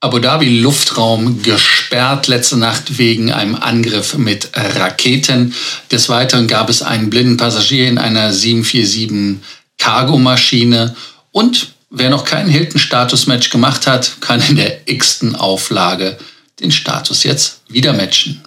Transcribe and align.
Abu 0.00 0.20
Dhabi 0.20 0.60
Luftraum 0.60 1.42
gesperrt 1.42 2.28
letzte 2.28 2.56
Nacht 2.56 2.98
wegen 2.98 3.32
einem 3.32 3.56
Angriff 3.56 4.16
mit 4.16 4.50
Raketen. 4.54 5.52
Des 5.90 6.08
Weiteren 6.08 6.46
gab 6.46 6.70
es 6.70 6.82
einen 6.82 7.10
blinden 7.10 7.36
Passagier 7.36 7.88
in 7.88 7.98
einer 7.98 8.32
747 8.32 9.44
Cargomaschine 9.76 10.94
und 11.32 11.72
wer 11.90 12.10
noch 12.10 12.24
keinen 12.24 12.48
Hilton-Status-Match 12.48 13.50
gemacht 13.50 13.88
hat, 13.88 14.20
kann 14.20 14.40
in 14.48 14.54
der 14.54 14.88
x-ten 14.88 15.34
Auflage 15.34 16.16
den 16.60 16.70
Status 16.70 17.24
jetzt 17.24 17.62
wieder 17.68 17.92
matchen. 17.92 18.40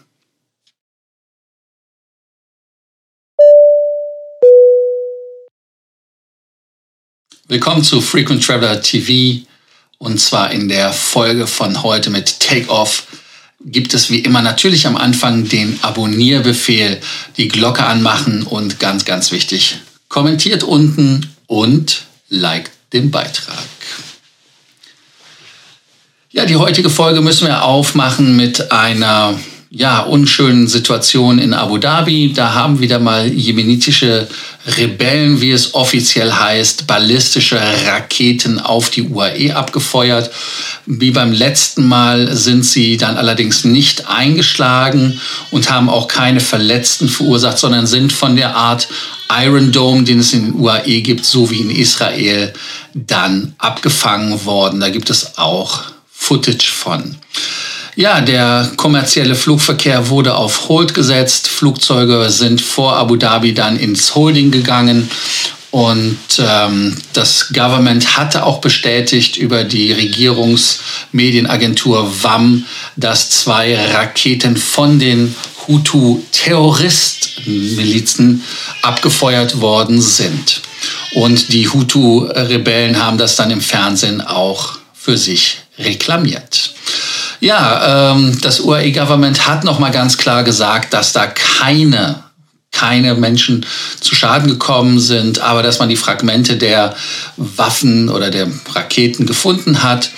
Willkommen 7.50 7.84
zu 7.84 8.00
Frequent 8.00 8.46
Traveler 8.46 8.82
TV. 8.82 9.46
Und 10.02 10.20
zwar 10.20 10.50
in 10.50 10.68
der 10.68 10.94
Folge 10.94 11.46
von 11.46 11.84
heute 11.84 12.10
mit 12.10 12.40
Takeoff 12.40 13.04
gibt 13.64 13.94
es 13.94 14.10
wie 14.10 14.18
immer 14.18 14.42
natürlich 14.42 14.88
am 14.88 14.98
Anfang 14.98 15.48
den 15.48 15.78
Abonnierbefehl, 15.84 17.00
die 17.38 17.48
Glocke 17.48 17.84
anmachen 17.84 18.42
und 18.42 18.80
ganz, 18.80 19.06
ganz 19.06 19.32
wichtig, 19.32 19.78
kommentiert 20.10 20.64
unten 20.64 21.30
und 21.46 22.06
liked 22.30 22.72
den 22.94 23.12
Beitrag. 23.12 23.60
Ja, 26.32 26.46
die 26.46 26.56
heutige 26.56 26.90
Folge 26.90 27.22
müssen 27.22 27.46
wir 27.46 27.62
aufmachen 27.62 28.36
mit 28.36 28.72
einer 28.72 29.40
ja, 29.74 30.02
unschönen 30.02 30.68
Situation 30.68 31.40
in 31.40 31.54
Abu 31.54 31.78
Dhabi. 31.78 32.34
Da 32.34 32.54
haben 32.54 32.82
wieder 32.82 33.00
mal 33.00 33.32
jemenitische 33.32 34.28
Rebellen, 34.78 35.40
wie 35.40 35.52
es 35.52 35.74
offiziell 35.74 36.34
heißt, 36.34 36.88
ballistische 36.88 37.58
Raketen 37.86 38.60
auf 38.60 38.90
die 38.90 39.04
UAE 39.04 39.56
abgefeuert. 39.56 40.30
Wie 40.86 41.12
beim 41.12 41.32
letzten 41.32 41.88
Mal 41.88 42.36
sind 42.36 42.66
sie 42.66 42.98
dann 42.98 43.16
allerdings 43.16 43.64
nicht 43.64 44.10
eingeschlagen 44.10 45.22
und 45.52 45.72
haben 45.72 45.88
auch 45.90 46.10
keine 46.10 46.42
Verletzten 46.42 47.08
verursacht, 47.08 47.58
sondern 47.58 47.88
sind 47.88 48.12
von 48.12 48.36
der 48.36 48.58
Art 48.58 48.90
Iron 49.42 49.72
Dome, 49.72 50.04
den 50.04 50.20
es 50.20 50.34
in 50.34 50.48
den 50.48 50.56
UAE 50.60 51.00
gibt, 51.00 51.24
so 51.24 51.50
wie 51.50 51.62
in 51.62 51.70
Israel, 51.70 52.52
dann 52.94 53.56
abgefangen 53.58 54.44
worden. 54.44 54.82
Da 54.82 54.90
gibt 54.90 55.10
es 55.10 55.38
auch 55.38 55.84
Footage 56.12 56.70
von. 56.70 57.16
Ja, 57.96 58.22
der 58.22 58.72
kommerzielle 58.78 59.36
Flugverkehr 59.36 60.08
wurde 60.10 60.36
auf 60.36 60.70
Hold 60.70 60.94
gesetzt. 60.94 61.50
Flugzeuge 61.50 62.30
sind 62.30 62.62
vor 62.62 62.96
Abu 62.96 63.18
Dhabi 63.18 63.54
dann 63.54 63.78
ins 63.78 64.16
Holding 64.16 64.52
gegangen. 64.52 65.10
Und 65.72 66.18
ähm, 66.40 66.96
das 67.14 67.50
Government 67.54 68.18
hatte 68.18 68.46
auch 68.46 68.60
bestätigt 68.60 69.38
über 69.38 69.64
die 69.64 69.94
Regierungsmedienagentur 69.94 72.24
WAM, 72.24 72.66
dass 72.98 73.30
zwei 73.30 73.80
Raketen 73.94 74.58
von 74.58 75.00
den 75.00 75.34
Hutu-Terrorist-Milizen 75.68 78.44
abgefeuert 78.82 79.62
worden 79.62 80.02
sind. 80.02 80.62
Und 81.14 81.54
die 81.54 81.70
Hutu-Rebellen 81.70 83.02
haben 83.02 83.18
das 83.18 83.38
dann 83.38 83.52
im 83.52 83.62
Fernsehen 83.62 84.20
auch 84.22 84.80
für 84.94 85.18
sich 85.18 85.60
reklamiert. 85.78 86.74
Ja, 87.42 88.14
ähm, 88.14 88.38
das 88.42 88.62
UAE-Government 88.62 89.48
hat 89.48 89.64
nochmal 89.64 89.92
ganz 89.92 90.18
klar 90.18 90.44
gesagt, 90.44 90.94
dass 90.94 91.12
da 91.12 91.28
keine 91.28 92.24
keine 92.72 93.16
Menschen 93.16 93.66
zu 94.00 94.16
Schaden 94.16 94.48
gekommen 94.48 95.00
sind, 95.00 95.40
aber 95.40 95.62
dass 95.62 95.80
man 95.80 95.90
die 95.90 95.98
Fragmente 95.98 96.56
der 96.56 96.96
Waffen 97.36 98.08
oder 98.10 98.32
der 98.32 98.48
Raketen 98.74 99.26
gefunden 99.26 99.84
hat. 99.84 100.10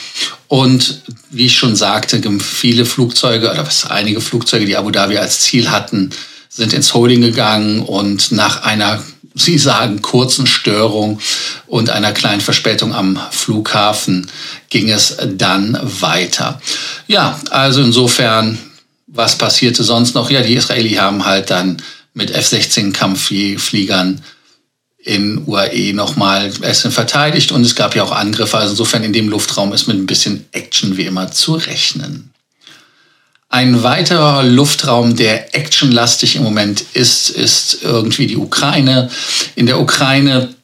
Und 0.47 1.01
wie 1.31 1.47
ich 1.47 1.57
schon 1.57 1.75
sagte, 1.75 2.21
viele 2.39 2.85
Flugzeuge 2.85 3.51
oder 3.51 3.65
was 3.65 3.89
einige 3.89 4.21
Flugzeuge, 4.21 4.65
die 4.65 4.77
Abu 4.77 4.91
Dhabi 4.91 5.17
als 5.17 5.41
Ziel 5.41 5.71
hatten, 5.71 6.11
sind 6.47 6.73
ins 6.73 6.93
Holding 6.93 7.21
gegangen 7.21 7.81
und 7.81 8.31
nach 8.31 8.61
einer 8.61 9.01
Sie 9.35 9.57
sagen 9.57 10.01
kurzen 10.01 10.45
Störung 10.45 11.19
und 11.67 11.89
einer 11.89 12.11
kleinen 12.11 12.41
Verspätung 12.41 12.93
am 12.93 13.19
Flughafen 13.31 14.29
ging 14.69 14.89
es 14.89 15.17
dann 15.25 15.79
weiter. 15.81 16.61
Ja, 17.07 17.39
also 17.49 17.81
insofern, 17.81 18.59
was 19.07 19.37
passierte 19.37 19.83
sonst 19.83 20.13
noch? 20.13 20.29
Ja, 20.29 20.41
die 20.41 20.53
Israelis 20.53 20.99
haben 20.99 21.25
halt 21.25 21.49
dann 21.49 21.81
mit 22.13 22.31
F-16 22.31 22.93
Kampffliegern 22.93 24.21
in 24.99 25.43
UAE 25.45 25.93
nochmal 25.93 26.51
Essen 26.61 26.91
verteidigt 26.91 27.51
und 27.51 27.65
es 27.65 27.75
gab 27.75 27.95
ja 27.95 28.03
auch 28.03 28.11
Angriffe. 28.11 28.57
Also 28.57 28.71
insofern 28.71 29.03
in 29.03 29.13
dem 29.13 29.29
Luftraum 29.29 29.73
ist 29.73 29.87
mit 29.87 29.97
ein 29.97 30.05
bisschen 30.05 30.45
Action 30.51 30.95
wie 30.95 31.05
immer 31.05 31.31
zu 31.31 31.55
rechnen. 31.55 32.32
Ein 33.53 33.83
weiterer 33.83 34.41
Luftraum, 34.41 35.15
der 35.15 35.53
actionlastig 35.53 36.37
im 36.37 36.41
Moment 36.41 36.83
ist, 36.95 37.29
ist 37.29 37.83
irgendwie 37.83 38.25
die 38.25 38.37
Ukraine. 38.37 39.11
In 39.53 39.67
der 39.67 39.79
Ukraine 39.79 40.55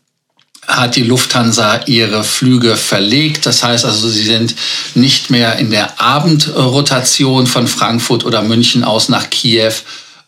hat 0.67 0.95
die 0.95 1.03
Lufthansa 1.03 1.81
ihre 1.85 2.23
Flüge 2.23 2.75
verlegt. 2.75 3.45
Das 3.45 3.61
heißt 3.61 3.85
also, 3.85 4.09
sie 4.09 4.23
sind 4.23 4.55
nicht 4.95 5.29
mehr 5.29 5.59
in 5.59 5.69
der 5.69 6.01
Abendrotation 6.01 7.45
von 7.45 7.67
Frankfurt 7.67 8.25
oder 8.25 8.41
München 8.41 8.83
aus 8.83 9.07
nach 9.07 9.29
Kiew, 9.29 9.73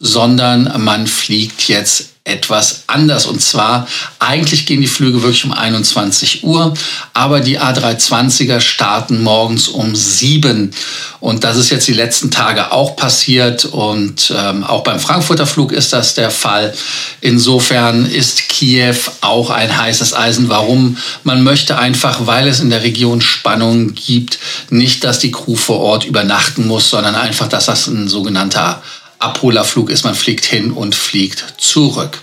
sondern 0.01 0.83
man 0.83 1.05
fliegt 1.05 1.67
jetzt 1.67 2.11
etwas 2.23 2.83
anders. 2.85 3.25
Und 3.25 3.41
zwar, 3.41 3.87
eigentlich 4.19 4.67
gehen 4.67 4.81
die 4.81 4.87
Flüge 4.87 5.23
wirklich 5.23 5.43
um 5.43 5.53
21 5.53 6.43
Uhr, 6.43 6.73
aber 7.13 7.39
die 7.39 7.59
A320er 7.59 8.59
starten 8.59 9.23
morgens 9.23 9.67
um 9.67 9.95
7. 9.95 10.71
Und 11.19 11.43
das 11.43 11.57
ist 11.57 11.71
jetzt 11.71 11.87
die 11.87 11.93
letzten 11.93 12.29
Tage 12.29 12.71
auch 12.71 12.95
passiert. 12.95 13.65
Und 13.65 14.31
ähm, 14.35 14.63
auch 14.63 14.83
beim 14.83 14.99
Frankfurter 14.99 15.47
Flug 15.47 15.71
ist 15.71 15.93
das 15.93 16.13
der 16.13 16.29
Fall. 16.29 16.73
Insofern 17.21 18.05
ist 18.05 18.49
Kiew 18.49 18.95
auch 19.21 19.49
ein 19.49 19.75
heißes 19.75 20.13
Eisen. 20.13 20.49
Warum? 20.49 20.97
Man 21.23 21.43
möchte 21.43 21.77
einfach, 21.77 22.27
weil 22.27 22.47
es 22.47 22.59
in 22.59 22.69
der 22.69 22.83
Region 22.83 23.21
Spannungen 23.21 23.95
gibt, 23.95 24.37
nicht, 24.69 25.03
dass 25.03 25.17
die 25.17 25.31
Crew 25.31 25.55
vor 25.55 25.79
Ort 25.79 26.05
übernachten 26.05 26.67
muss, 26.67 26.89
sondern 26.89 27.15
einfach, 27.15 27.47
dass 27.47 27.65
das 27.65 27.87
ein 27.87 28.07
sogenannter 28.07 28.81
Abholerflug 29.21 29.89
ist, 29.89 30.03
man 30.03 30.15
fliegt 30.15 30.45
hin 30.45 30.71
und 30.71 30.95
fliegt 30.95 31.55
zurück. 31.57 32.19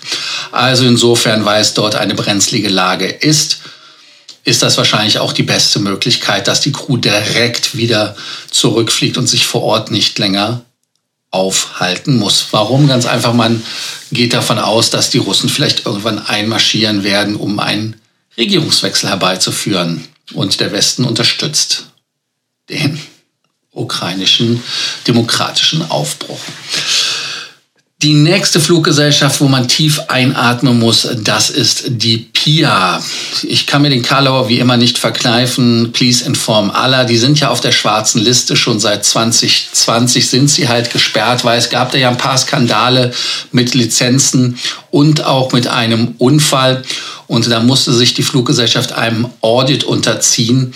Also 0.53 0.85
insofern, 0.85 1.45
weil 1.45 1.61
es 1.61 1.75
dort 1.75 1.95
eine 1.95 2.15
brenzlige 2.15 2.69
Lage 2.69 3.07
ist, 3.07 3.61
ist 4.45 4.63
das 4.63 4.77
wahrscheinlich 4.79 5.19
auch 5.19 5.33
die 5.33 5.43
beste 5.43 5.79
Möglichkeit, 5.79 6.49
dass 6.49 6.61
die 6.61 6.73
Crew 6.73 6.97
direkt 6.97 7.77
wieder 7.77 8.17
zurückfliegt 8.51 9.19
und 9.19 9.27
sich 9.27 9.47
vor 9.47 9.63
Ort 9.63 9.91
nicht 9.91 10.19
länger 10.19 10.63
aufhalten 11.31 12.17
muss. 12.17 12.47
Warum? 12.51 12.89
Ganz 12.89 13.05
einfach, 13.05 13.35
man 13.35 13.63
geht 14.11 14.33
davon 14.33 14.59
aus, 14.59 14.91
dass 14.91 15.11
die 15.11 15.19
Russen 15.19 15.51
vielleicht 15.51 15.85
irgendwann 15.85 16.25
einmarschieren 16.27 17.05
werden, 17.05 17.37
um 17.37 17.59
einen 17.59 18.01
Regierungswechsel 18.37 19.11
herbeizuführen. 19.11 20.09
Und 20.33 20.61
der 20.61 20.73
Westen 20.73 21.05
unterstützt 21.05 21.87
den 22.69 23.01
ukrainischen 23.79 24.63
demokratischen 25.07 25.89
Aufbruch. 25.91 26.41
Die 28.03 28.15
nächste 28.15 28.61
Fluggesellschaft, 28.61 29.41
wo 29.41 29.49
man 29.49 29.67
tief 29.67 30.01
einatmen 30.07 30.79
muss, 30.79 31.09
das 31.25 31.51
ist 31.51 31.85
die 31.89 32.31
PIA. 32.49 33.03
Ich 33.43 33.67
kann 33.67 33.83
mir 33.83 33.91
den 33.91 34.03
Karlauer 34.03 34.49
wie 34.49 34.59
immer 34.59 34.79
nicht 34.79 34.97
verkneifen. 34.97 35.93
Please 35.93 36.25
inform 36.25 36.71
Allah. 36.71 37.05
Die 37.05 37.19
sind 37.19 37.39
ja 37.41 37.51
auf 37.51 37.61
der 37.61 37.73
schwarzen 37.73 38.23
Liste. 38.23 38.57
Schon 38.57 38.81
seit 38.81 39.05
2020 39.05 40.31
sind 40.31 40.49
sie 40.49 40.67
halt 40.67 40.91
gesperrt, 40.91 41.45
weil 41.45 41.59
es 41.59 41.69
gab 41.69 41.93
da 41.93 41.99
ja 41.99 42.09
ein 42.09 42.17
paar 42.17 42.39
Skandale 42.39 43.13
mit 43.53 43.75
Lizenzen 43.75 44.59
und 44.91 45.25
auch 45.25 45.53
mit 45.53 45.67
einem 45.67 46.15
Unfall. 46.17 46.83
Und 47.27 47.51
da 47.51 47.61
musste 47.61 47.93
sich 47.93 48.15
die 48.15 48.23
Fluggesellschaft 48.23 48.93
einem 48.93 49.29
Audit 49.43 49.85
unterziehen. 49.85 50.73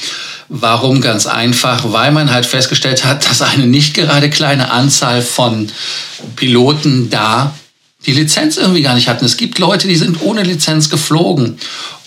Warum? 0.50 1.00
Ganz 1.00 1.24
einfach, 1.26 1.92
weil 1.92 2.12
man 2.12 2.30
halt 2.30 2.44
festgestellt 2.44 3.06
hat, 3.06 3.26
dass 3.30 3.40
eine 3.40 3.66
nicht 3.66 3.94
gerade 3.94 4.28
kleine 4.28 4.70
Anzahl 4.70 5.22
von 5.22 5.70
Piloten 6.36 7.08
da 7.08 7.54
die 8.06 8.12
Lizenz 8.12 8.56
irgendwie 8.56 8.82
gar 8.82 8.94
nicht 8.94 9.08
hatten. 9.08 9.24
Es 9.24 9.36
gibt 9.36 9.58
Leute, 9.58 9.88
die 9.88 9.96
sind 9.96 10.22
ohne 10.22 10.42
Lizenz 10.42 10.90
geflogen. 10.90 11.58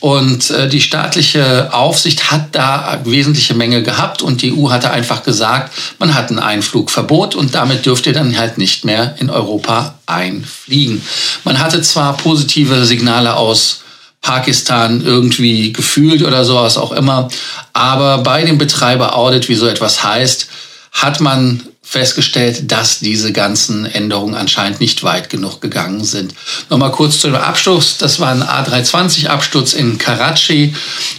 Und 0.01 0.51
äh, 0.51 0.67
die 0.67 0.81
staatliche 0.81 1.73
Aufsicht 1.73 2.29
hat 2.31 2.53
da 2.53 3.01
wesentliche 3.05 3.55
Menge 3.55 3.81
gehabt 3.81 4.21
und 4.21 4.41
die 4.41 4.53
EU 4.53 4.69
hatte 4.69 4.91
einfach 4.91 5.23
gesagt, 5.23 5.73
man 5.97 6.13
hat 6.13 6.29
ein 6.29 6.37
Einflugverbot 6.39 7.33
und 7.33 7.55
damit 7.55 7.85
dürft 7.85 8.05
ihr 8.05 8.13
dann 8.13 8.37
halt 8.37 8.57
nicht 8.57 8.85
mehr 8.85 9.15
in 9.19 9.29
Europa 9.29 9.95
einfliegen. 10.05 11.01
Man 11.43 11.59
hatte 11.59 11.81
zwar 11.81 12.17
positive 12.17 12.85
Signale 12.85 13.35
aus 13.35 13.81
Pakistan 14.21 15.03
irgendwie 15.05 15.71
gefühlt 15.71 16.23
oder 16.23 16.45
sowas 16.45 16.77
auch 16.77 16.91
immer. 16.91 17.29
Aber 17.73 18.19
bei 18.19 18.43
dem 18.43 18.57
Betreiber 18.57 19.15
Audit, 19.15 19.49
wie 19.49 19.55
so 19.55 19.67
etwas 19.67 20.03
heißt, 20.03 20.47
hat 20.91 21.19
man 21.19 21.63
festgestellt, 21.87 22.71
dass 22.71 22.99
diese 22.99 23.31
ganzen 23.31 23.85
Änderungen 23.85 24.33
anscheinend 24.33 24.81
nicht 24.81 25.03
weit 25.03 25.29
genug 25.29 25.61
gegangen 25.61 26.03
sind. 26.03 26.33
Nochmal 26.69 26.91
kurz 26.91 27.19
zu 27.19 27.27
dem 27.27 27.35
Absturz. 27.35 27.97
Das 27.99 28.19
war 28.19 28.31
ein 28.31 28.41
A320-Absturz 28.41 29.73
in 29.73 29.99
Karachi. 29.99 30.75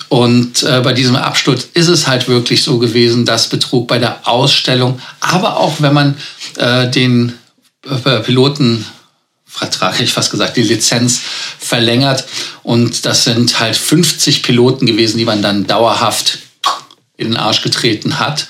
Und 0.08 0.64
äh, 0.64 0.80
bei 0.80 0.92
diesem 0.92 1.14
Absturz 1.14 1.68
ist 1.72 1.86
es 1.86 2.08
halt 2.08 2.28
wirklich 2.28 2.64
so 2.64 2.78
gewesen, 2.78 3.24
dass 3.24 3.48
Betrug 3.48 3.86
bei 3.86 3.98
der 3.98 4.28
Ausstellung, 4.28 5.00
aber 5.20 5.56
auch 5.56 5.76
wenn 5.78 5.94
man 5.94 6.16
äh, 6.56 6.90
den 6.90 7.32
äh, 7.88 8.20
Piloten 8.20 8.84
Vertrag, 9.46 10.00
ich 10.00 10.12
fast 10.12 10.30
gesagt, 10.30 10.56
die 10.58 10.62
Lizenz 10.62 11.22
verlängert. 11.58 12.24
Und 12.62 13.06
das 13.06 13.24
sind 13.24 13.58
halt 13.58 13.76
50 13.76 14.42
Piloten 14.42 14.84
gewesen, 14.84 15.16
die 15.16 15.24
man 15.24 15.40
dann 15.40 15.66
dauerhaft 15.66 16.40
in 17.16 17.28
den 17.28 17.36
Arsch 17.38 17.62
getreten 17.62 18.18
hat. 18.18 18.48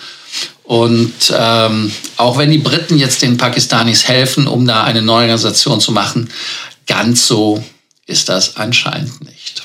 Und 0.67 1.33
ähm, 1.33 1.93
auch 2.17 2.39
wenn 2.39 2.51
die 2.51 2.59
Briten 2.59 2.99
jetzt 2.99 3.23
den 3.23 3.37
Pakistanis 3.37 4.09
helfen, 4.09 4.49
um 4.49 4.67
da 4.67 4.83
eine 4.83 5.01
neue 5.01 5.23
Organisation 5.23 5.81
zu 5.81 5.93
machen, 5.93 6.29
ganz 6.87 7.27
so 7.27 7.65
ist 8.07 8.29
das 8.29 8.57
anscheinend 8.57 9.25
nicht. 9.25 9.63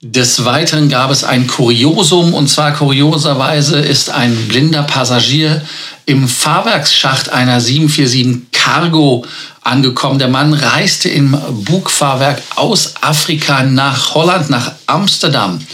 Des 0.00 0.44
Weiteren 0.44 0.88
gab 0.88 1.10
es 1.10 1.22
ein 1.22 1.46
Kuriosum, 1.46 2.34
und 2.34 2.48
zwar 2.48 2.72
kurioserweise 2.72 3.78
ist 3.78 4.10
ein 4.10 4.48
blinder 4.48 4.82
Passagier 4.82 5.62
im 6.06 6.26
Fahrwerksschacht 6.26 7.28
einer 7.28 7.60
747 7.60 8.50
Cargo 8.50 9.24
angekommen. 9.60 10.18
Der 10.18 10.28
Mann 10.28 10.54
reiste 10.54 11.08
im 11.08 11.38
Bugfahrwerk 11.64 12.42
aus 12.56 12.94
Afrika 13.00 13.62
nach 13.62 14.14
Holland, 14.14 14.50
nach 14.50 14.72
Amsterdam. 14.86 15.64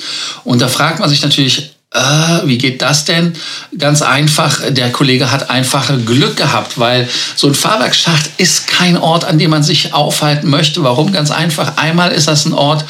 Und 0.44 0.60
da 0.60 0.68
fragt 0.68 1.00
man 1.00 1.08
sich 1.08 1.22
natürlich, 1.22 1.70
äh, 1.94 2.46
wie 2.46 2.58
geht 2.58 2.82
das 2.82 3.06
denn? 3.06 3.32
Ganz 3.78 4.02
einfach, 4.02 4.60
der 4.68 4.92
Kollege 4.92 5.30
hat 5.30 5.48
einfach 5.48 5.90
Glück 6.04 6.36
gehabt, 6.36 6.78
weil 6.78 7.08
so 7.34 7.46
ein 7.46 7.54
Fahrwerksschacht 7.54 8.30
ist 8.36 8.66
kein 8.66 8.98
Ort, 8.98 9.24
an 9.24 9.38
dem 9.38 9.50
man 9.50 9.62
sich 9.62 9.94
aufhalten 9.94 10.50
möchte. 10.50 10.84
Warum? 10.84 11.12
Ganz 11.12 11.30
einfach. 11.30 11.78
Einmal 11.78 12.12
ist 12.12 12.28
das 12.28 12.44
ein 12.44 12.52
Ort, 12.52 12.84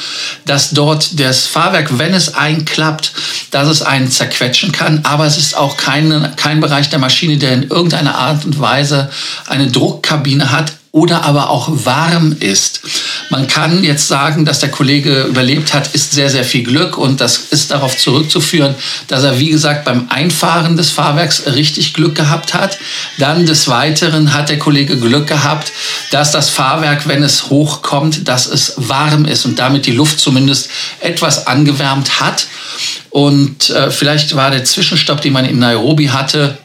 dass 0.46 0.70
dort 0.70 1.20
das 1.20 1.46
Fahrwerk, 1.46 1.98
wenn 1.98 2.12
es 2.12 2.34
einklappt, 2.34 3.12
dass 3.52 3.68
es 3.68 3.82
einen 3.82 4.10
zerquetschen 4.10 4.72
kann. 4.72 5.04
Aber 5.04 5.26
es 5.26 5.38
ist 5.38 5.56
auch 5.56 5.76
kein, 5.76 6.32
kein 6.34 6.60
Bereich 6.60 6.90
der 6.90 6.98
Maschine, 6.98 7.38
der 7.38 7.52
in 7.52 7.62
irgendeiner 7.70 8.16
Art 8.16 8.44
und 8.44 8.58
Weise 8.58 9.10
eine 9.46 9.68
Druckkabine 9.68 10.50
hat, 10.50 10.72
oder 10.90 11.24
aber 11.24 11.50
auch 11.50 11.68
warm 11.84 12.34
ist. 12.40 12.80
Man 13.30 13.46
kann 13.46 13.84
jetzt 13.84 14.08
sagen, 14.08 14.44
dass 14.44 14.58
der 14.58 14.70
Kollege 14.70 15.24
überlebt 15.24 15.74
hat, 15.74 15.94
ist 15.94 16.12
sehr, 16.12 16.30
sehr 16.30 16.44
viel 16.44 16.62
Glück 16.62 16.96
und 16.96 17.20
das 17.20 17.36
ist 17.50 17.70
darauf 17.70 17.96
zurückzuführen, 17.96 18.74
dass 19.06 19.22
er, 19.22 19.38
wie 19.38 19.50
gesagt, 19.50 19.84
beim 19.84 20.08
Einfahren 20.08 20.76
des 20.76 20.90
Fahrwerks 20.90 21.44
richtig 21.46 21.92
Glück 21.92 22.14
gehabt 22.14 22.54
hat. 22.54 22.78
Dann 23.18 23.44
des 23.44 23.68
Weiteren 23.68 24.32
hat 24.32 24.48
der 24.48 24.58
Kollege 24.58 24.98
Glück 24.98 25.26
gehabt, 25.26 25.72
dass 26.10 26.32
das 26.32 26.48
Fahrwerk, 26.48 27.06
wenn 27.06 27.22
es 27.22 27.50
hochkommt, 27.50 28.26
dass 28.26 28.46
es 28.46 28.74
warm 28.76 29.26
ist 29.26 29.44
und 29.44 29.58
damit 29.58 29.86
die 29.86 29.92
Luft 29.92 30.20
zumindest 30.20 30.70
etwas 31.00 31.46
angewärmt 31.46 32.20
hat. 32.20 32.46
Und 33.10 33.70
äh, 33.70 33.90
vielleicht 33.90 34.36
war 34.36 34.50
der 34.50 34.64
Zwischenstopp, 34.64 35.20
den 35.20 35.32
man 35.32 35.44
in 35.44 35.58
Nairobi 35.58 36.06
hatte, 36.06 36.56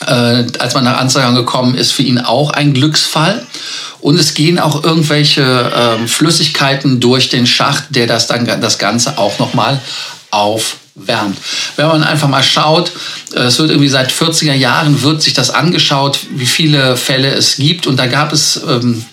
äh, 0.00 0.44
als 0.58 0.74
man 0.74 0.84
nach 0.84 0.98
Amsterdam 0.98 1.34
gekommen 1.34 1.74
ist, 1.74 1.92
für 1.92 2.02
ihn 2.02 2.18
auch 2.18 2.50
ein 2.50 2.74
Glücksfall. 2.74 3.46
Und 4.00 4.18
es 4.18 4.34
gehen 4.34 4.58
auch 4.58 4.84
irgendwelche 4.84 5.42
äh, 5.42 6.06
Flüssigkeiten 6.06 7.00
durch 7.00 7.28
den 7.28 7.46
Schacht, 7.46 7.84
der 7.90 8.06
das 8.06 8.26
dann 8.26 8.44
das 8.60 8.78
Ganze 8.78 9.18
auch 9.18 9.38
nochmal 9.38 9.80
aufwärmt. 10.30 11.38
Wenn 11.76 11.86
man 11.86 12.04
einfach 12.04 12.28
mal 12.28 12.42
schaut, 12.42 12.92
äh, 13.34 13.40
es 13.40 13.58
wird 13.58 13.70
irgendwie 13.70 13.88
seit 13.88 14.12
40er 14.12 14.52
Jahren 14.52 15.02
wird 15.02 15.22
sich 15.22 15.32
das 15.32 15.50
angeschaut, 15.50 16.18
wie 16.34 16.46
viele 16.46 16.96
Fälle 16.96 17.32
es 17.32 17.56
gibt. 17.56 17.86
Und 17.86 17.96
da 17.96 18.06
gab 18.06 18.32
es 18.32 18.60
ähm, 18.68 19.04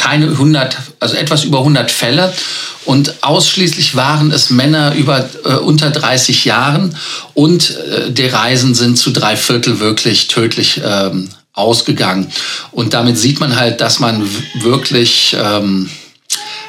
keine 0.00 0.26
100, 0.26 0.76
also 0.98 1.14
etwas 1.14 1.44
über 1.44 1.58
100 1.58 1.90
Fälle 1.90 2.32
und 2.86 3.22
ausschließlich 3.22 3.94
waren 3.94 4.30
es 4.32 4.48
Männer 4.48 4.94
über 4.94 5.28
äh, 5.44 5.56
unter 5.56 5.90
30 5.90 6.46
Jahren 6.46 6.96
und 7.34 7.76
äh, 7.76 8.10
die 8.10 8.26
Reisen 8.26 8.74
sind 8.74 8.96
zu 8.96 9.10
drei 9.10 9.36
Viertel 9.36 9.78
wirklich 9.78 10.28
tödlich 10.28 10.80
ähm, 10.82 11.28
ausgegangen 11.52 12.32
und 12.72 12.94
damit 12.94 13.18
sieht 13.18 13.40
man 13.40 13.56
halt, 13.56 13.82
dass 13.82 14.00
man 14.00 14.26
wirklich 14.54 15.36
ähm, 15.38 15.90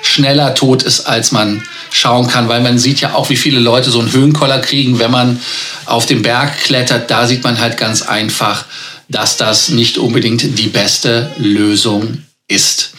schneller 0.01 0.53
tot 0.53 0.83
ist, 0.83 1.07
als 1.07 1.31
man 1.31 1.63
schauen 1.89 2.27
kann, 2.27 2.49
weil 2.49 2.61
man 2.61 2.77
sieht 2.77 2.99
ja 2.99 3.13
auch, 3.13 3.29
wie 3.29 3.37
viele 3.37 3.59
Leute 3.59 3.91
so 3.91 3.99
einen 3.99 4.11
Höhenkoller 4.11 4.59
kriegen, 4.59 4.99
wenn 4.99 5.11
man 5.11 5.39
auf 5.85 6.05
den 6.05 6.21
Berg 6.21 6.59
klettert. 6.63 7.09
Da 7.09 7.27
sieht 7.27 7.43
man 7.43 7.59
halt 7.59 7.77
ganz 7.77 8.01
einfach, 8.01 8.65
dass 9.07 9.37
das 9.37 9.69
nicht 9.69 9.97
unbedingt 9.97 10.57
die 10.59 10.67
beste 10.67 11.31
Lösung 11.37 12.23
ist. 12.47 12.90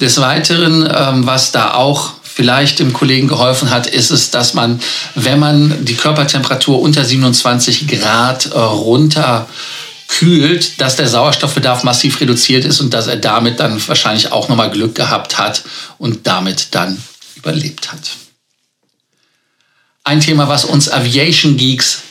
Des 0.00 0.18
Weiteren, 0.18 0.88
ähm, 0.92 1.26
was 1.26 1.52
da 1.52 1.74
auch 1.74 2.14
vielleicht 2.22 2.78
dem 2.78 2.92
Kollegen 2.92 3.28
geholfen 3.28 3.70
hat, 3.70 3.86
ist 3.86 4.10
es, 4.10 4.30
dass 4.30 4.54
man, 4.54 4.80
wenn 5.14 5.38
man 5.38 5.84
die 5.84 5.94
Körpertemperatur 5.94 6.80
unter 6.80 7.04
27 7.04 7.86
Grad 7.86 8.46
äh, 8.46 8.58
runter 8.58 9.46
kühlt, 10.08 10.80
dass 10.80 10.96
der 10.96 11.06
Sauerstoffbedarf 11.06 11.84
massiv 11.84 12.20
reduziert 12.20 12.64
ist 12.64 12.80
und 12.80 12.94
dass 12.94 13.06
er 13.06 13.16
damit 13.16 13.60
dann 13.60 13.86
wahrscheinlich 13.86 14.32
auch 14.32 14.48
nochmal 14.48 14.70
Glück 14.70 14.94
gehabt 14.94 15.38
hat 15.38 15.62
und 15.98 16.26
damit 16.26 16.68
dann 16.72 17.02
überlebt 17.36 17.92
hat. 17.92 18.00
Ein 20.02 20.20
Thema, 20.20 20.48
was 20.48 20.64
uns 20.64 20.90
Aviation 20.90 21.56
Geeks 21.56 22.02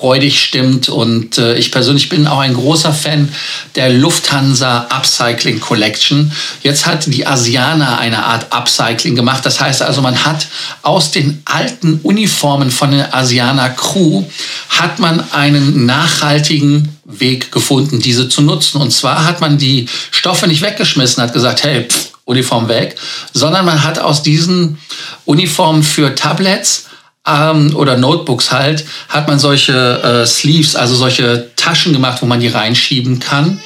freudig 0.00 0.42
stimmt. 0.42 0.88
Und 0.88 1.36
äh, 1.36 1.56
ich 1.56 1.70
persönlich 1.70 2.08
bin 2.08 2.26
auch 2.26 2.38
ein 2.38 2.54
großer 2.54 2.92
Fan 2.92 3.28
der 3.76 3.90
Lufthansa 3.90 4.86
Upcycling 4.90 5.60
Collection. 5.60 6.32
Jetzt 6.62 6.86
hat 6.86 7.06
die 7.06 7.26
Asiana 7.26 7.98
eine 7.98 8.24
Art 8.24 8.46
Upcycling 8.50 9.14
gemacht. 9.14 9.44
Das 9.44 9.60
heißt 9.60 9.82
also, 9.82 10.00
man 10.00 10.24
hat 10.24 10.46
aus 10.82 11.10
den 11.10 11.42
alten 11.44 12.00
Uniformen 12.02 12.70
von 12.70 12.92
der 12.92 13.14
Asiana 13.14 13.68
Crew 13.68 14.24
hat 14.70 14.98
man 14.98 15.22
einen 15.32 15.84
nachhaltigen 15.84 16.96
Weg 17.04 17.52
gefunden, 17.52 18.00
diese 18.00 18.28
zu 18.28 18.40
nutzen. 18.40 18.80
Und 18.80 18.92
zwar 18.92 19.26
hat 19.26 19.42
man 19.42 19.58
die 19.58 19.86
Stoffe 20.10 20.46
nicht 20.46 20.62
weggeschmissen, 20.62 21.22
hat 21.22 21.34
gesagt, 21.34 21.62
hey, 21.62 21.84
pff, 21.84 22.10
Uniform 22.24 22.68
weg, 22.68 22.96
sondern 23.34 23.66
man 23.66 23.82
hat 23.82 23.98
aus 23.98 24.22
diesen 24.22 24.78
Uniformen 25.24 25.82
für 25.82 26.14
Tablets 26.14 26.86
ähm, 27.26 27.74
oder 27.76 27.96
Notebooks 27.96 28.50
halt, 28.50 28.84
hat 29.08 29.28
man 29.28 29.38
solche 29.38 30.02
äh, 30.02 30.26
Sleeves, 30.26 30.76
also 30.76 30.94
solche 30.94 31.50
Taschen 31.56 31.92
gemacht, 31.92 32.22
wo 32.22 32.26
man 32.26 32.40
die 32.40 32.48
reinschieben 32.48 33.20
kann. 33.20 33.60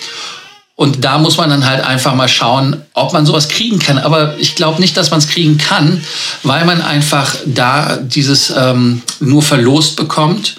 Und 0.76 1.04
da 1.04 1.18
muss 1.18 1.36
man 1.36 1.50
dann 1.50 1.66
halt 1.66 1.84
einfach 1.84 2.14
mal 2.16 2.28
schauen, 2.28 2.82
ob 2.94 3.12
man 3.12 3.24
sowas 3.24 3.48
kriegen 3.48 3.78
kann. 3.78 3.96
Aber 3.96 4.36
ich 4.38 4.56
glaube 4.56 4.80
nicht, 4.80 4.96
dass 4.96 5.10
man 5.10 5.20
es 5.20 5.28
kriegen 5.28 5.56
kann, 5.56 6.02
weil 6.42 6.64
man 6.64 6.82
einfach 6.82 7.36
da 7.46 7.96
dieses 7.96 8.52
ähm, 8.56 9.02
nur 9.20 9.42
verlost 9.42 9.94
bekommt 9.94 10.56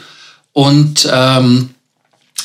und 0.54 1.06
ähm, 1.12 1.72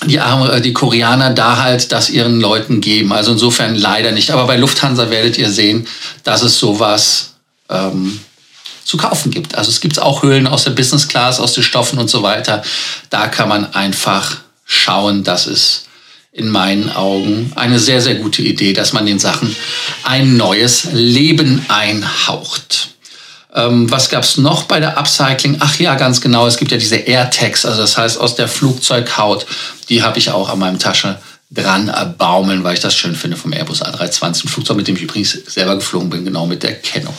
die, 0.05 0.17
äh, 0.17 0.61
die 0.61 0.73
Koreaner 0.73 1.31
da 1.31 1.59
halt 1.59 1.93
das 1.93 2.11
ihren 2.11 2.41
Leuten 2.41 2.81
geben. 2.81 3.13
Also 3.13 3.33
insofern 3.33 3.77
leider 3.77 4.11
nicht. 4.11 4.33
Aber 4.33 4.47
bei 4.47 4.57
Lufthansa 4.57 5.11
werdet 5.11 5.39
ihr 5.39 5.51
sehen, 5.51 5.87
dass 6.25 6.43
es 6.43 6.59
sowas 6.59 7.35
ähm, 7.69 8.19
zu 8.91 8.97
kaufen 8.97 9.31
gibt. 9.31 9.55
Also 9.55 9.71
es 9.71 9.81
gibt 9.81 10.01
auch 10.01 10.25
Höhlen 10.25 10.49
aus 10.49 10.65
der 10.65 10.73
Business 10.73 11.07
Class, 11.07 11.39
aus 11.39 11.53
den 11.53 11.63
Stoffen 11.63 11.99
und 12.01 12.11
so 12.11 12.25
weiter. 12.25 12.63
Da 13.09 13.29
kann 13.29 13.49
man 13.49 13.73
einfach 13.73 14.39
schauen, 14.65 15.23
dass 15.23 15.47
es 15.47 15.85
in 16.33 16.49
meinen 16.49 16.91
Augen 16.91 17.53
eine 17.55 17.79
sehr, 17.79 18.01
sehr 18.01 18.17
gute 18.17 18.43
Idee, 18.43 18.73
dass 18.73 18.93
man 18.93 19.07
den 19.07 19.21
Sachen 19.21 19.55
ein 20.03 20.37
neues 20.37 20.89
Leben 20.93 21.65
einhaucht. 21.69 22.89
Ähm, 23.55 23.89
was 23.91 24.09
gab 24.09 24.25
es 24.25 24.39
noch 24.39 24.65
bei 24.65 24.81
der 24.81 24.99
Upcycling? 24.99 25.59
Ach 25.61 25.79
ja, 25.79 25.95
ganz 25.95 26.21
genau, 26.21 26.49
es 26.49 26.57
gibt 26.57 26.73
ja 26.73 26.79
diese 26.79 26.97
AirTags, 26.97 27.65
also 27.65 27.81
das 27.81 27.97
heißt 27.97 28.19
aus 28.19 28.35
der 28.35 28.49
Flugzeughaut, 28.49 29.47
die 29.89 30.03
habe 30.03 30.19
ich 30.19 30.31
auch 30.31 30.49
an 30.49 30.59
meinem 30.59 30.81
Tasche 30.81 31.19
dran 31.51 31.93
baumeln, 32.19 32.65
weil 32.65 32.75
ich 32.75 32.81
das 32.81 32.95
schön 32.95 33.15
finde 33.15 33.37
vom 33.37 33.53
Airbus 33.53 33.83
A320, 33.83 34.45
ein 34.45 34.49
Flugzeug, 34.49 34.77
mit 34.77 34.89
dem 34.89 34.97
ich 34.97 35.03
übrigens 35.03 35.31
selber 35.47 35.77
geflogen 35.77 36.11
bin, 36.11 36.25
genau 36.25 36.47
mit 36.47 36.63
der 36.63 36.75
Kennung. 36.75 37.15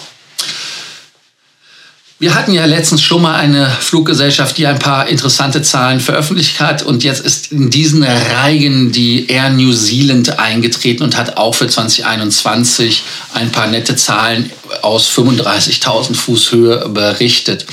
Wir 2.22 2.36
hatten 2.36 2.54
ja 2.54 2.66
letztens 2.66 3.02
schon 3.02 3.24
mal 3.24 3.34
eine 3.34 3.68
Fluggesellschaft, 3.68 4.56
die 4.60 4.68
ein 4.68 4.78
paar 4.78 5.08
interessante 5.08 5.64
Zahlen 5.64 6.00
veröffentlicht 6.00 6.60
hat. 6.60 6.84
Und 6.84 7.04
jetzt 7.04 7.26
ist 7.26 7.52
in 7.52 7.72
diesen 7.72 8.04
Reihen 8.04 8.92
die 8.92 9.26
Air 9.26 9.50
New 9.50 9.74
Zealand 9.74 10.38
eingetreten 10.38 11.02
und 11.02 11.18
hat 11.18 11.38
auch 11.38 11.56
für 11.56 11.68
2021 11.68 13.02
ein 13.34 13.52
paar 13.52 13.66
nette 13.66 13.96
Zahlen 13.96 14.52
aus 14.84 15.10
35.000 15.10 16.14
Fuß 16.14 16.52
Höhe 16.52 16.90
berichtet. 16.90 17.66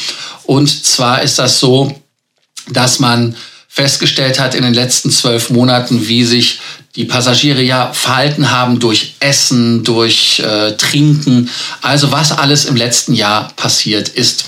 Und 0.45 0.71
zwar 0.83 1.21
ist 1.21 1.39
das 1.39 1.61
so, 1.61 2.01
dass 2.71 3.01
man 3.01 3.37
festgestellt 3.69 4.41
hat 4.41 4.55
in 4.55 4.63
den 4.63 4.73
letzten 4.73 5.11
zwölf 5.11 5.51
Monaten, 5.51 6.09
wie 6.09 6.25
sich 6.25 6.59
die 6.97 7.05
Passagiere 7.05 7.61
ja 7.63 7.93
verhalten 7.93 8.51
haben 8.51 8.81
durch 8.81 9.17
Essen, 9.21 9.85
durch 9.85 10.41
äh, 10.41 10.73
Trinken, 10.73 11.51
also 11.83 12.11
was 12.13 12.33
alles 12.33 12.65
im 12.65 12.77
letzten 12.77 13.13
Jahr 13.15 13.53
passiert 13.57 14.09
ist. 14.09 14.47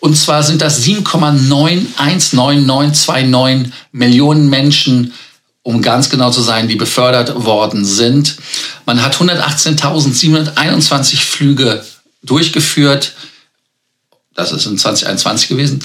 Und 0.00 0.16
zwar 0.16 0.42
sind 0.42 0.62
das 0.62 0.82
7,919929 0.84 3.70
Millionen 3.92 4.50
Menschen, 4.50 5.12
um 5.62 5.80
ganz 5.80 6.10
genau 6.10 6.32
zu 6.32 6.42
sein, 6.42 6.66
die 6.66 6.74
befördert 6.74 7.44
worden 7.44 7.84
sind. 7.84 8.34
Man 8.84 9.00
hat 9.02 9.14
118.721 9.16 11.18
Flüge 11.18 11.84
durchgeführt. 12.22 13.12
Das 14.34 14.50
ist 14.50 14.66
in 14.66 14.76
2021 14.76 15.48
gewesen. 15.48 15.78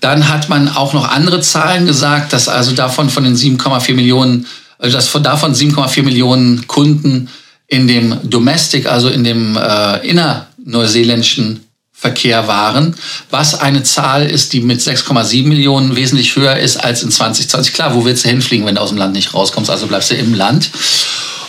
Dann 0.00 0.28
hat 0.28 0.50
man 0.50 0.68
auch 0.68 0.92
noch 0.92 1.08
andere 1.08 1.40
Zahlen 1.40 1.86
gesagt, 1.86 2.34
dass 2.34 2.48
also 2.48 2.72
davon 2.72 3.08
von 3.08 3.24
den 3.24 3.36
7,4 3.36 3.94
Millionen, 3.94 4.46
dass 4.90 5.08
von 5.08 5.22
davon 5.22 5.54
7,4 5.54 6.02
Millionen 6.02 6.66
Kunden 6.66 7.28
in 7.68 7.86
dem 7.86 8.18
Domestic, 8.28 8.86
also 8.86 9.08
in 9.08 9.24
dem 9.24 9.56
äh, 9.56 10.06
innerneuseeländischen 10.06 11.60
Verkehr 11.92 12.48
waren, 12.48 12.96
was 13.30 13.54
eine 13.54 13.84
Zahl 13.84 14.28
ist, 14.28 14.52
die 14.52 14.60
mit 14.60 14.80
6,7 14.80 15.46
Millionen 15.46 15.94
wesentlich 15.94 16.34
höher 16.34 16.56
ist 16.56 16.76
als 16.76 17.04
in 17.04 17.12
2020. 17.12 17.74
Klar, 17.74 17.94
wo 17.94 18.04
willst 18.04 18.24
du 18.24 18.28
hinfliegen, 18.28 18.66
wenn 18.66 18.74
du 18.74 18.80
aus 18.80 18.88
dem 18.88 18.98
Land 18.98 19.14
nicht 19.14 19.32
rauskommst? 19.32 19.70
Also 19.70 19.86
bleibst 19.86 20.10
du 20.10 20.16
im 20.16 20.34
Land. 20.34 20.70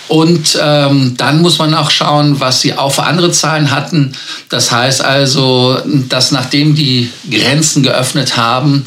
Und 0.08 0.58
ähm, 0.62 1.16
dann 1.18 1.42
muss 1.42 1.60
man 1.60 1.74
auch 1.74 1.90
schauen, 1.90 2.40
was 2.40 2.62
sie 2.62 2.74
auch 2.74 2.92
für 2.92 3.04
andere 3.04 3.32
Zahlen 3.32 3.72
hatten. 3.72 4.14
Das 4.50 4.72
heißt 4.72 5.04
also, 5.04 5.80
dass 6.10 6.32
nachdem 6.32 6.76
die 6.76 7.10
Grenzen 7.30 7.84
geöffnet 7.84 8.36
haben, 8.38 8.86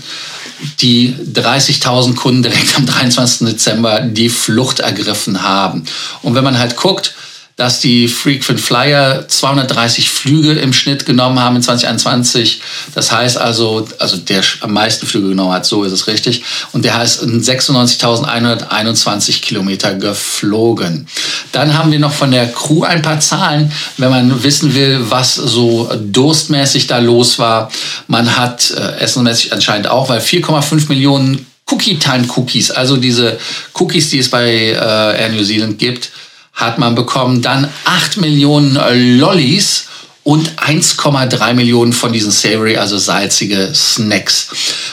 die 0.80 1.14
30.000 1.34 2.14
Kunden 2.14 2.42
direkt 2.42 2.76
am 2.76 2.86
23. 2.86 3.48
Dezember 3.48 4.00
die 4.00 4.28
Flucht 4.28 4.80
ergriffen 4.80 5.42
haben. 5.42 5.84
Und 6.22 6.34
wenn 6.34 6.44
man 6.44 6.58
halt 6.58 6.76
guckt, 6.76 7.14
dass 7.56 7.80
die 7.80 8.06
Frequent 8.06 8.60
Flyer 8.60 9.26
230 9.26 10.08
Flüge 10.10 10.52
im 10.52 10.72
Schnitt 10.74 11.06
genommen 11.06 11.40
haben 11.40 11.56
in 11.56 11.62
2021. 11.62 12.60
Das 12.94 13.10
heißt 13.10 13.38
also, 13.38 13.88
also 13.98 14.18
der 14.18 14.42
am 14.60 14.74
meisten 14.74 15.06
Flüge 15.06 15.30
genommen 15.30 15.54
hat, 15.54 15.64
so 15.64 15.82
ist 15.82 15.92
es 15.92 16.06
richtig. 16.06 16.44
Und 16.72 16.84
der 16.84 16.98
heißt 16.98 17.22
96.121 17.22 19.40
Kilometer 19.40 19.94
geflogen. 19.94 21.08
Dann 21.52 21.78
haben 21.78 21.90
wir 21.90 21.98
noch 21.98 22.12
von 22.12 22.30
der 22.30 22.52
Crew 22.52 22.84
ein 22.84 23.00
paar 23.00 23.20
Zahlen, 23.20 23.72
wenn 23.96 24.10
man 24.10 24.42
wissen 24.42 24.74
will, 24.74 25.06
was 25.08 25.36
so 25.36 25.90
durstmäßig 25.98 26.88
da 26.88 26.98
los 26.98 27.38
war. 27.38 27.70
Man 28.06 28.36
hat 28.36 28.70
äh, 28.70 29.00
essenmäßig 29.00 29.54
anscheinend 29.54 29.88
auch, 29.88 30.10
weil 30.10 30.20
4,5 30.20 30.90
Millionen 30.90 31.46
Cookie 31.70 31.98
Time 31.98 32.26
Cookies, 32.36 32.70
also 32.70 32.98
diese 32.98 33.38
Cookies, 33.74 34.10
die 34.10 34.18
es 34.18 34.28
bei 34.28 34.46
äh, 34.46 34.74
Air 34.74 35.30
New 35.30 35.42
Zealand 35.42 35.78
gibt, 35.78 36.10
hat 36.56 36.78
man 36.78 36.94
bekommen. 36.94 37.42
Dann 37.42 37.68
8 37.84 38.16
Millionen 38.16 38.78
Lollis 39.18 39.86
und 40.26 40.52
1,3 40.56 41.54
Millionen 41.54 41.92
von 41.92 42.12
diesen 42.12 42.32
savory, 42.32 42.76
also 42.76 42.98
salzige 42.98 43.70
Snacks. 43.72 44.48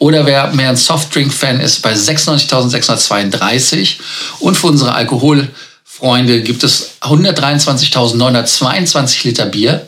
Oder 0.00 0.26
wer 0.26 0.48
mehr 0.48 0.68
ein 0.68 0.76
Softdrink-Fan 0.76 1.60
ist, 1.60 1.80
bei 1.80 1.94
96.632. 1.94 3.94
Und 4.40 4.58
für 4.58 4.66
unsere 4.66 4.94
Alkoholfreunde 4.94 6.42
gibt 6.42 6.62
es 6.62 6.90
123.922 7.00 9.28
Liter 9.28 9.46
Bier. 9.46 9.86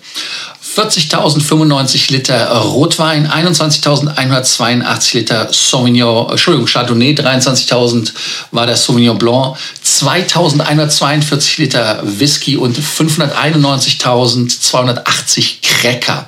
40.095 0.74 2.10
Liter 2.10 2.48
Rotwein, 2.48 3.28
21.182 3.28 5.16
Liter 5.16 5.48
Sauvignon, 5.52 6.30
Entschuldigung, 6.30 6.66
Chardonnay, 6.66 7.12
23.000 7.12 8.12
war 8.50 8.66
der 8.66 8.74
Sauvignon 8.74 9.16
Blanc, 9.16 9.56
2.142 9.86 11.60
Liter 11.60 12.00
Whisky 12.02 12.56
und 12.56 12.76
591.280 12.76 15.60
Cracker. 15.62 16.26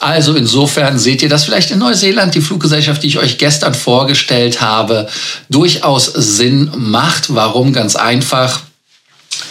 Also 0.00 0.34
insofern 0.34 0.98
seht 0.98 1.22
ihr, 1.22 1.28
dass 1.28 1.44
vielleicht 1.44 1.70
in 1.70 1.78
Neuseeland 1.78 2.34
die 2.34 2.40
Fluggesellschaft, 2.40 3.04
die 3.04 3.08
ich 3.08 3.18
euch 3.18 3.38
gestern 3.38 3.74
vorgestellt 3.74 4.60
habe, 4.60 5.06
durchaus 5.48 6.06
Sinn 6.06 6.68
macht. 6.76 7.32
Warum? 7.32 7.72
Ganz 7.72 7.94
einfach, 7.94 8.62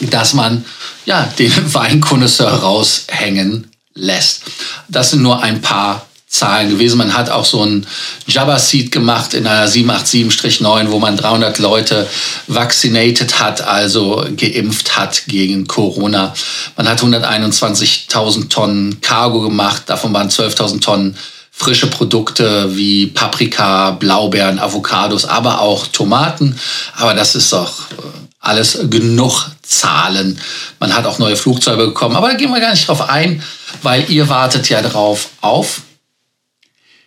dass 0.02 0.34
man 0.34 0.66
ja 1.06 1.32
den 1.40 1.54
Weinkonnoisseur 1.74 2.52
raushängen 2.52 3.73
lässt. 3.96 4.44
Das 4.88 5.12
sind 5.12 5.22
nur 5.22 5.42
ein 5.42 5.62
paar 5.62 6.06
Zahlen 6.34 6.72
gewesen. 6.72 6.98
Man 6.98 7.16
hat 7.16 7.30
auch 7.30 7.46
so 7.46 7.64
ein 7.64 7.86
Jabba 8.26 8.58
Seat 8.58 8.92
gemacht 8.92 9.36
in 9.36 9.46
einer 9.46 9.70
787-9, 9.70 10.90
wo 10.90 10.98
man 10.98 11.16
300 11.16 11.60
Leute 11.60 12.08
vaccinated 12.48 13.40
hat, 13.40 13.62
also 13.62 14.26
geimpft 14.36 14.98
hat 14.98 15.24
gegen 15.28 15.68
Corona. 15.68 16.34
Man 16.76 16.90
hat 16.90 17.04
121.000 17.04 18.50
Tonnen 18.50 19.00
Cargo 19.02 19.42
gemacht, 19.42 19.84
davon 19.86 20.12
waren 20.12 20.30
12.000 20.30 20.82
Tonnen 20.82 21.18
frische 21.56 21.88
Produkte 21.88 22.76
wie 22.76 23.08
Paprika, 23.08 23.92
Blaubeeren, 23.92 24.58
Avocados, 24.58 25.26
aber 25.26 25.62
auch 25.62 25.86
Tomaten. 25.88 26.60
Aber 26.96 27.14
das 27.14 27.36
ist 27.36 27.54
doch 27.54 27.92
äh, 27.92 27.96
alles 28.40 28.80
genug 28.90 29.52
Zahlen. 29.64 30.40
Man 30.80 30.94
hat 30.94 31.06
auch 31.06 31.20
neue 31.20 31.36
Flugzeuge 31.36 31.88
bekommen, 31.88 32.16
aber 32.16 32.30
da 32.30 32.36
gehen 32.36 32.52
wir 32.52 32.60
gar 32.60 32.72
nicht 32.72 32.88
drauf 32.88 33.10
ein, 33.10 33.42
weil 33.82 34.10
ihr 34.12 34.30
wartet 34.30 34.70
ja 34.70 34.82
drauf 34.82 35.30
auf 35.42 35.82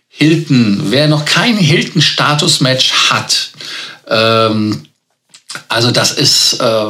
Hilton. 0.08 0.84
Wer 0.86 1.06
noch 1.08 1.24
kein 1.24 1.56
Hilton-Status-Match 1.56 2.92
hat, 3.10 3.50
ähm, 4.08 4.86
also 5.68 5.90
das 5.90 6.12
ist, 6.12 6.54
äh, 6.54 6.86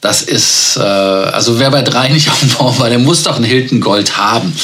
das 0.00 0.22
ist, 0.22 0.76
äh, 0.76 0.80
also 0.80 1.58
wer 1.58 1.70
bei 1.70 1.82
drei 1.82 2.08
nicht 2.12 2.30
auf 2.30 2.40
dem 2.40 2.50
Baum 2.50 2.78
war, 2.78 2.88
der 2.88 2.98
muss 2.98 3.24
doch 3.24 3.36
ein 3.36 3.44
Hilton 3.44 3.80
Gold 3.80 4.16
haben. 4.16 4.56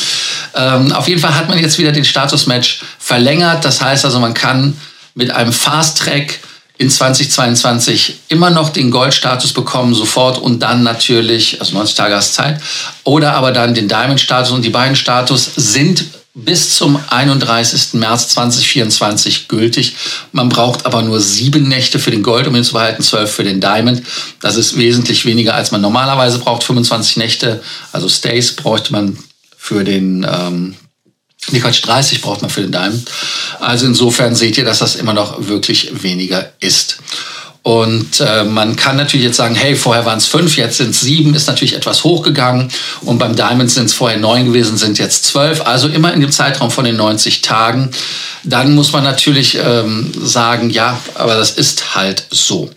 Ähm, 0.54 0.92
auf 0.92 1.08
jeden 1.08 1.20
Fall 1.20 1.34
hat 1.34 1.48
man 1.48 1.58
jetzt 1.58 1.78
wieder 1.78 1.92
den 1.92 2.04
Status-Match 2.04 2.82
verlängert. 2.98 3.64
Das 3.64 3.80
heißt 3.80 4.04
also, 4.04 4.20
man 4.20 4.34
kann 4.34 4.76
mit 5.14 5.30
einem 5.30 5.52
Fast-Track 5.52 6.40
in 6.79 6.91
2022 6.91 8.21
immer 8.29 8.50
noch 8.50 8.71
den 8.71 8.91
Goldstatus 8.91 9.52
bekommen, 9.52 9.95
sofort 9.95 10.38
und 10.38 10.61
dann 10.61 10.83
natürlich, 10.83 11.61
also 11.61 11.75
90 11.75 11.97
Tage 11.97 12.17
hast 12.17 12.35
Zeit, 12.35 12.61
oder 13.05 13.35
aber 13.35 13.52
dann 13.52 13.75
den 13.75 13.88
Diamond-Status 13.88 14.52
und 14.52 14.64
die 14.64 14.71
beiden 14.71 14.97
Status 14.97 15.50
sind 15.57 16.05
bis 16.35 16.76
zum 16.76 16.99
31. 17.09 17.95
März 17.95 18.29
2024 18.29 19.49
gültig. 19.49 19.95
Man 20.33 20.49
braucht 20.49 20.87
aber 20.87 21.02
nur 21.02 21.21
sieben 21.21 21.69
Nächte 21.69 21.99
für 21.99 22.11
den 22.11 22.23
Gold, 22.23 22.47
um 22.47 22.57
ihn 22.57 22.64
zu 22.64 22.73
behalten, 22.73 23.02
zwölf 23.02 23.31
für 23.31 23.45
den 23.45 23.61
Diamond. 23.61 24.02
Das 24.41 24.57
ist 24.57 24.79
wesentlich 24.79 25.26
weniger, 25.26 25.55
als 25.55 25.73
man 25.73 25.83
normalerweise 25.83 26.38
braucht. 26.38 26.64
25 26.64 27.19
Nächte, 27.19 27.62
also 27.93 28.09
Stays, 28.09 28.57
bräuchte 28.57 28.93
man 28.93 29.19
für 29.59 29.85
den 29.85 30.26
ähm, 30.29 30.75
Nee, 31.50 31.61
Quatsch, 31.61 31.84
30 31.84 32.20
braucht 32.20 32.40
man 32.40 32.50
für 32.50 32.62
den 32.62 32.72
Diamond. 32.72 33.11
Also 33.58 33.87
insofern 33.87 34.34
seht 34.34 34.56
ihr, 34.56 34.64
dass 34.64 34.78
das 34.78 34.94
immer 34.94 35.12
noch 35.12 35.49
wirklich 35.49 36.02
weniger 36.02 36.52
ist. 36.61 36.99
Und 37.62 38.21
äh, 38.21 38.42
man 38.42 38.75
kann 38.75 38.97
natürlich 38.97 39.26
jetzt 39.26 39.37
sagen, 39.37 39.54
hey, 39.54 39.76
vorher 39.76 40.04
waren 40.04 40.19
es 40.19 40.26
fünf, 40.26 40.57
jetzt 40.57 40.78
sind 40.78 40.90
es 40.90 41.00
sieben, 41.00 41.33
ist 41.35 41.47
natürlich 41.47 41.76
etwas 41.76 42.02
hochgegangen. 42.02 42.69
Und 43.02 43.19
beim 43.19 43.37
Diamond 43.37 43.71
sind 43.71 43.85
es 43.85 43.95
vorher 43.95 44.19
neun 44.19 44.47
gewesen, 44.47 44.76
sind 44.76 44.99
jetzt 44.99 45.26
zwölf. 45.26 45.64
Also 45.64 45.87
immer 45.87 46.12
in 46.12 46.21
dem 46.21 46.33
Zeitraum 46.33 46.73
von 46.73 46.85
den 46.85 46.97
90 46.97 47.40
Tagen. 47.42 47.90
Dann 48.42 48.75
muss 48.75 48.92
man 48.92 49.04
natürlich 49.04 49.57
ähm, 49.62 50.11
sagen, 50.21 50.71
ja, 50.71 50.99
aber 51.14 51.37
das 51.37 51.52
ist 51.52 51.95
halt 51.95 52.25
so. 52.31 52.69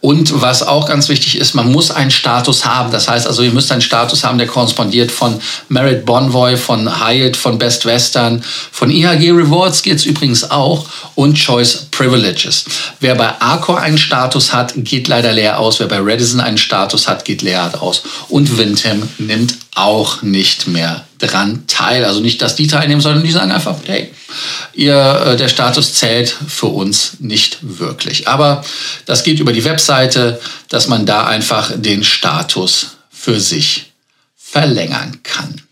Und 0.00 0.40
was 0.40 0.64
auch 0.64 0.88
ganz 0.88 1.08
wichtig 1.08 1.38
ist, 1.38 1.54
man 1.54 1.70
muss 1.70 1.92
einen 1.92 2.10
Status 2.10 2.64
haben. 2.64 2.90
Das 2.90 3.08
heißt 3.08 3.28
also, 3.28 3.42
ihr 3.42 3.52
müsst 3.52 3.70
einen 3.70 3.82
Status 3.82 4.24
haben, 4.24 4.38
der 4.38 4.48
korrespondiert 4.48 5.12
von 5.12 5.40
Merit 5.68 6.04
Bonvoy, 6.04 6.56
von 6.56 7.06
Hyatt, 7.06 7.36
von 7.36 7.56
Best 7.56 7.86
Western, 7.86 8.42
von 8.72 8.90
IHG 8.90 9.30
Rewards 9.30 9.82
geht 9.82 9.98
es 9.98 10.04
übrigens 10.04 10.50
auch 10.50 10.86
und 11.14 11.38
Choice 11.38 11.86
Privileges. 11.92 12.64
Wer 12.98 13.14
bei 13.14 13.40
Accor 13.40 13.78
einen 13.78 13.98
Status 13.98 14.31
hat, 14.34 14.72
geht 14.76 15.08
leider 15.08 15.32
leer 15.32 15.58
aus. 15.58 15.80
Wer 15.80 15.86
bei 15.86 15.98
Redison 15.98 16.40
einen 16.40 16.58
Status 16.58 17.08
hat, 17.08 17.24
geht 17.24 17.42
leer 17.42 17.82
aus. 17.82 18.02
Und 18.28 18.58
Windham 18.58 19.08
nimmt 19.18 19.56
auch 19.74 20.22
nicht 20.22 20.66
mehr 20.66 21.04
dran 21.18 21.64
teil. 21.66 22.04
Also 22.04 22.20
nicht, 22.20 22.42
dass 22.42 22.56
die 22.56 22.66
teilnehmen, 22.66 23.00
sondern 23.00 23.22
die 23.22 23.30
sagen 23.30 23.52
einfach, 23.52 23.76
hey, 23.86 24.12
ihr, 24.74 24.96
äh, 25.26 25.36
der 25.36 25.48
Status 25.48 25.94
zählt 25.94 26.36
für 26.48 26.66
uns 26.66 27.14
nicht 27.20 27.58
wirklich. 27.62 28.28
Aber 28.28 28.64
das 29.06 29.22
geht 29.22 29.40
über 29.40 29.52
die 29.52 29.64
Webseite, 29.64 30.40
dass 30.68 30.88
man 30.88 31.06
da 31.06 31.26
einfach 31.26 31.72
den 31.74 32.04
Status 32.04 32.96
für 33.10 33.40
sich 33.40 33.92
verlängern 34.36 35.20
kann. 35.22 35.62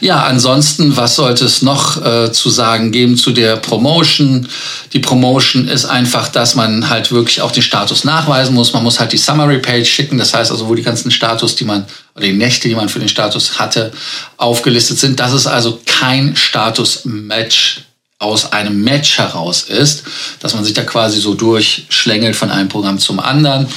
Ja, 0.00 0.22
ansonsten, 0.24 0.96
was 0.96 1.16
sollte 1.16 1.44
es 1.44 1.62
noch 1.62 2.04
äh, 2.04 2.32
zu 2.32 2.50
sagen 2.50 2.92
geben 2.92 3.16
zu 3.16 3.32
der 3.32 3.56
Promotion? 3.56 4.48
Die 4.92 4.98
Promotion 4.98 5.68
ist 5.68 5.84
einfach, 5.84 6.28
dass 6.28 6.54
man 6.54 6.88
halt 6.88 7.12
wirklich 7.12 7.40
auch 7.40 7.52
den 7.52 7.62
Status 7.62 8.04
nachweisen 8.04 8.54
muss. 8.54 8.72
Man 8.72 8.82
muss 8.82 9.00
halt 9.00 9.12
die 9.12 9.18
Summary 9.18 9.58
Page 9.58 9.88
schicken, 9.88 10.18
das 10.18 10.34
heißt 10.34 10.50
also, 10.50 10.68
wo 10.68 10.74
die 10.74 10.82
ganzen 10.82 11.10
Status, 11.10 11.54
die 11.56 11.64
man 11.64 11.84
oder 12.14 12.26
die 12.26 12.32
Nächte, 12.32 12.68
die 12.68 12.74
man 12.74 12.88
für 12.88 12.98
den 12.98 13.08
Status 13.08 13.58
hatte, 13.58 13.92
aufgelistet 14.36 14.98
sind. 14.98 15.18
Das 15.20 15.32
ist 15.32 15.46
also 15.46 15.80
kein 15.86 16.36
Status-Match 16.36 17.82
aus 18.18 18.52
einem 18.52 18.82
Match 18.82 19.18
heraus 19.18 19.62
ist, 19.62 20.04
dass 20.40 20.54
man 20.54 20.64
sich 20.64 20.72
da 20.72 20.82
quasi 20.82 21.20
so 21.20 21.34
durchschlängelt 21.34 22.36
von 22.36 22.50
einem 22.50 22.68
Programm 22.68 22.98
zum 22.98 23.20
anderen. 23.20 23.68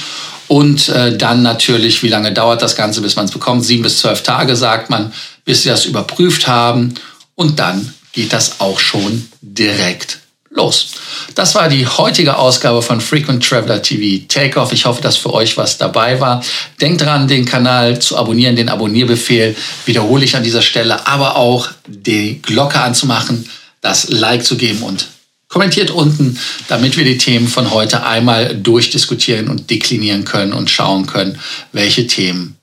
Und 0.48 0.88
äh, 0.88 1.16
dann 1.16 1.42
natürlich, 1.42 2.02
wie 2.02 2.08
lange 2.08 2.32
dauert 2.32 2.62
das 2.62 2.74
Ganze, 2.74 3.02
bis 3.02 3.16
man 3.16 3.26
es 3.26 3.32
bekommt? 3.32 3.64
Sieben 3.64 3.82
bis 3.82 3.98
zwölf 3.98 4.22
Tage, 4.22 4.56
sagt 4.56 4.88
man, 4.88 5.12
bis 5.48 5.62
sie 5.62 5.70
das 5.70 5.86
überprüft 5.86 6.46
haben. 6.46 6.92
Und 7.34 7.58
dann 7.58 7.94
geht 8.12 8.34
das 8.34 8.60
auch 8.60 8.78
schon 8.78 9.26
direkt 9.40 10.18
los. 10.50 10.90
Das 11.34 11.54
war 11.54 11.70
die 11.70 11.86
heutige 11.86 12.36
Ausgabe 12.36 12.82
von 12.82 13.00
Frequent 13.00 13.42
Traveler 13.48 13.80
TV 13.80 14.26
Takeoff. 14.28 14.72
Ich 14.74 14.84
hoffe, 14.84 15.00
dass 15.00 15.16
für 15.16 15.32
euch 15.32 15.56
was 15.56 15.78
dabei 15.78 16.20
war. 16.20 16.44
Denkt 16.82 17.00
dran, 17.00 17.28
den 17.28 17.46
Kanal 17.46 17.98
zu 17.98 18.18
abonnieren, 18.18 18.56
den 18.56 18.68
Abonnierbefehl 18.68 19.56
wiederhole 19.86 20.26
ich 20.26 20.36
an 20.36 20.42
dieser 20.42 20.60
Stelle, 20.60 21.06
aber 21.06 21.36
auch 21.36 21.70
die 21.86 22.42
Glocke 22.42 22.82
anzumachen, 22.82 23.48
das 23.80 24.10
Like 24.10 24.44
zu 24.44 24.58
geben 24.58 24.82
und 24.82 25.08
kommentiert 25.48 25.90
unten, 25.90 26.38
damit 26.68 26.98
wir 26.98 27.06
die 27.06 27.16
Themen 27.16 27.48
von 27.48 27.70
heute 27.70 28.04
einmal 28.04 28.54
durchdiskutieren 28.54 29.48
und 29.48 29.70
deklinieren 29.70 30.26
können 30.26 30.52
und 30.52 30.68
schauen 30.68 31.06
können, 31.06 31.40
welche 31.72 32.06
Themen 32.06 32.58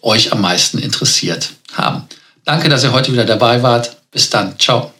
euch 0.00 0.32
am 0.32 0.40
meisten 0.40 0.78
interessiert 0.78 1.50
haben. 1.74 2.08
Danke, 2.44 2.68
dass 2.68 2.84
ihr 2.84 2.92
heute 2.92 3.12
wieder 3.12 3.24
dabei 3.24 3.62
wart. 3.62 3.96
Bis 4.10 4.30
dann. 4.30 4.58
Ciao. 4.58 4.91